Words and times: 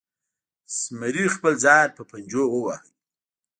زمري 0.79 1.25
خپل 1.35 1.53
ځان 1.63 1.87
په 1.97 2.01
پنجو 2.09 2.43
وواهه. 2.49 2.79